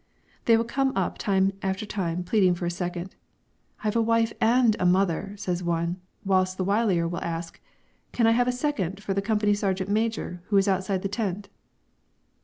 They 0.45 0.57
will 0.57 0.63
come 0.65 0.93
up 0.97 1.19
time 1.19 1.53
after 1.61 1.85
time 1.85 2.23
pleading 2.23 2.55
for 2.55 2.65
a 2.65 2.71
second. 2.71 3.13
"I've 3.83 3.95
a 3.95 4.01
wife 4.01 4.33
and 4.41 4.75
a 4.79 4.85
mother," 4.87 5.35
says 5.37 5.61
one; 5.61 5.97
while 6.23 6.43
the 6.43 6.65
wilier 6.65 7.07
will 7.07 7.21
ask: 7.21 7.61
"Can 8.11 8.25
I 8.25 8.31
have 8.31 8.47
a 8.47 8.51
second 8.51 9.03
for 9.03 9.13
the 9.13 9.21
company 9.21 9.53
sergeant 9.53 9.91
major, 9.91 10.41
who 10.47 10.57
is 10.57 10.67
outside 10.67 11.03
the 11.03 11.07
tent?" 11.07 11.49